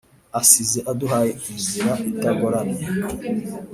Asize 0.39 0.79
aduhaye 0.91 1.31
inzira 1.51 1.91
itagoramye 2.09 2.83